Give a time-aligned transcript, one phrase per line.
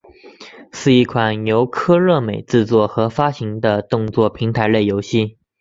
[0.73, 5.37] 是一款由科乐美制作和发行的动作平台类游戏。